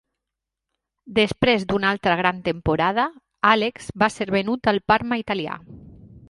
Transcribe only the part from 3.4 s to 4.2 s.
Alex va